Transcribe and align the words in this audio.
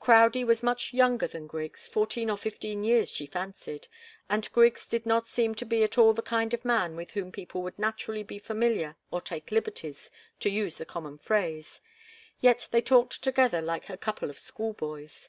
Crowdie 0.00 0.44
was 0.46 0.62
much 0.62 0.94
younger 0.94 1.26
than 1.26 1.46
Griggs 1.46 1.86
fourteen 1.88 2.30
or 2.30 2.38
fifteen 2.38 2.84
years, 2.84 3.10
she 3.10 3.26
fancied, 3.26 3.86
and 4.30 4.50
Griggs 4.50 4.86
did 4.86 5.04
not 5.04 5.26
seem 5.26 5.54
to 5.54 5.66
be 5.66 5.82
at 5.84 5.98
all 5.98 6.14
the 6.14 6.22
kind 6.22 6.54
of 6.54 6.64
man 6.64 6.96
with 6.96 7.10
whom 7.10 7.30
people 7.30 7.60
would 7.60 7.78
naturally 7.78 8.22
be 8.22 8.38
familiar 8.38 8.96
or 9.10 9.20
take 9.20 9.50
liberties, 9.52 10.10
to 10.40 10.48
use 10.48 10.78
the 10.78 10.86
common 10.86 11.18
phrase. 11.18 11.82
Yet 12.40 12.66
they 12.70 12.80
talked 12.80 13.22
together 13.22 13.60
like 13.60 13.90
a 13.90 13.98
couple 13.98 14.30
of 14.30 14.38
schoolboys. 14.38 15.28